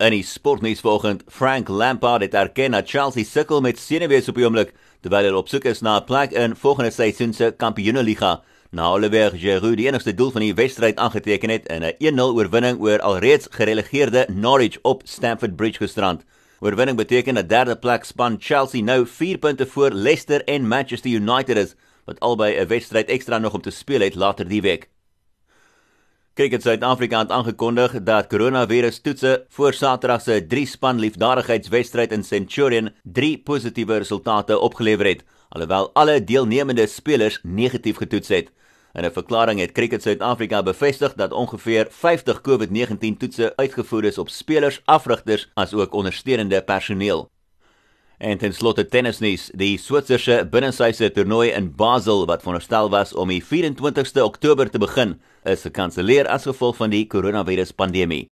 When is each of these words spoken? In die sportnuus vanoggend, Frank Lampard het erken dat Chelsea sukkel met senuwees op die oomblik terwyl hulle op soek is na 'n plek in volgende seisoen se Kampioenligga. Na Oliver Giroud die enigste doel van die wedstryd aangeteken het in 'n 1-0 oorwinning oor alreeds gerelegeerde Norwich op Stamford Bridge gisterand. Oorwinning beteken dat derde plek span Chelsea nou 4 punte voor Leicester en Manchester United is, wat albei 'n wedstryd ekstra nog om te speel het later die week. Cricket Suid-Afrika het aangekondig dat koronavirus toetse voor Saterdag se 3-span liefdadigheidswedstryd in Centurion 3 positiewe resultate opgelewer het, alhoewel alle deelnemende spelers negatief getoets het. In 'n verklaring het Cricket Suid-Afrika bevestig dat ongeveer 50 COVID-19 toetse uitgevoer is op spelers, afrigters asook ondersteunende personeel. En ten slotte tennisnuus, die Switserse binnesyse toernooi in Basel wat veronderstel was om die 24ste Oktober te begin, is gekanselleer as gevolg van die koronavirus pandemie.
In 0.00 0.14
die 0.14 0.22
sportnuus 0.24 0.80
vanoggend, 0.80 1.26
Frank 1.28 1.68
Lampard 1.68 2.22
het 2.22 2.34
erken 2.34 2.72
dat 2.72 2.88
Chelsea 2.88 3.24
sukkel 3.24 3.60
met 3.60 3.78
senuwees 3.78 4.30
op 4.32 4.38
die 4.38 4.46
oomblik 4.46 4.70
terwyl 5.04 5.26
hulle 5.28 5.36
op 5.36 5.48
soek 5.52 5.66
is 5.68 5.82
na 5.84 5.98
'n 5.98 6.06
plek 6.08 6.32
in 6.32 6.54
volgende 6.56 6.90
seisoen 6.90 7.34
se 7.34 7.50
Kampioenligga. 7.56 8.40
Na 8.70 8.86
Oliver 8.92 9.36
Giroud 9.36 9.76
die 9.76 9.86
enigste 9.86 10.14
doel 10.14 10.30
van 10.30 10.40
die 10.40 10.54
wedstryd 10.54 10.96
aangeteken 10.96 11.50
het 11.50 11.66
in 11.68 11.82
'n 11.82 11.94
1-0 11.98 12.32
oorwinning 12.32 12.80
oor 12.80 13.00
alreeds 13.00 13.46
gerelegeerde 13.50 14.26
Norwich 14.30 14.78
op 14.82 15.02
Stamford 15.04 15.56
Bridge 15.56 15.78
gisterand. 15.78 16.24
Oorwinning 16.60 16.96
beteken 16.96 17.34
dat 17.34 17.48
derde 17.48 17.76
plek 17.76 18.04
span 18.04 18.36
Chelsea 18.38 18.82
nou 18.82 19.06
4 19.06 19.38
punte 19.38 19.66
voor 19.66 19.90
Leicester 19.90 20.44
en 20.44 20.68
Manchester 20.68 21.10
United 21.10 21.56
is, 21.56 21.74
wat 22.04 22.20
albei 22.20 22.60
'n 22.60 22.66
wedstryd 22.66 23.08
ekstra 23.08 23.38
nog 23.38 23.54
om 23.54 23.60
te 23.60 23.70
speel 23.70 24.00
het 24.00 24.14
later 24.14 24.48
die 24.48 24.62
week. 24.62 24.88
Cricket 26.40 26.62
Suid-Afrika 26.62 27.18
het 27.18 27.30
aangekondig 27.30 28.02
dat 28.02 28.26
koronavirus 28.26 29.00
toetse 29.00 29.44
voor 29.48 29.74
Saterdag 29.76 30.22
se 30.22 30.46
3-span 30.54 30.98
liefdadigheidswedstryd 30.98 32.12
in 32.12 32.24
Centurion 32.24 32.88
3 33.02 33.38
positiewe 33.44 33.96
resultate 33.96 34.58
opgelewer 34.58 35.06
het, 35.06 35.24
alhoewel 35.48 35.90
alle 35.92 36.24
deelnemende 36.24 36.86
spelers 36.86 37.40
negatief 37.42 37.96
getoets 37.96 38.28
het. 38.28 38.48
In 38.92 39.04
'n 39.04 39.12
verklaring 39.12 39.60
het 39.60 39.72
Cricket 39.72 40.02
Suid-Afrika 40.02 40.62
bevestig 40.62 41.14
dat 41.14 41.32
ongeveer 41.32 41.86
50 41.90 42.40
COVID-19 42.40 43.16
toetse 43.18 43.52
uitgevoer 43.56 44.04
is 44.04 44.18
op 44.18 44.28
spelers, 44.28 44.80
afrigters 44.84 45.50
asook 45.54 45.92
ondersteunende 45.92 46.62
personeel. 46.62 47.30
En 48.20 48.36
ten 48.36 48.52
slotte 48.52 48.82
tennisnuus, 48.84 49.46
die 49.56 49.78
Switserse 49.80 50.42
binnesyse 50.52 51.08
toernooi 51.16 51.54
in 51.56 51.70
Basel 51.72 52.26
wat 52.28 52.42
veronderstel 52.44 52.90
was 52.92 53.14
om 53.16 53.32
die 53.32 53.40
24ste 53.40 54.20
Oktober 54.20 54.68
te 54.68 54.80
begin, 54.82 55.14
is 55.48 55.64
gekanselleer 55.64 56.28
as 56.28 56.44
gevolg 56.44 56.76
van 56.82 56.92
die 56.92 57.06
koronavirus 57.08 57.72
pandemie. 57.72 58.26